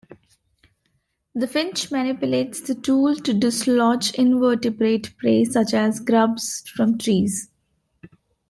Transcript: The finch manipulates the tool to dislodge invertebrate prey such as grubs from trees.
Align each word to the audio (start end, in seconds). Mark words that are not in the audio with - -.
The 1.35 1.45
finch 1.45 1.91
manipulates 1.91 2.59
the 2.61 2.73
tool 2.73 3.13
to 3.17 3.33
dislodge 3.35 4.15
invertebrate 4.15 5.15
prey 5.17 5.43
such 5.45 5.75
as 5.75 5.99
grubs 5.99 6.67
from 6.67 6.97
trees. 6.97 7.47